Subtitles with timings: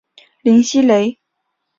[0.41, 1.19] 林熙蕾。